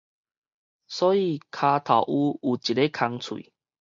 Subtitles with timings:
[0.87, 3.51] 所以跤頭趺有一个空喙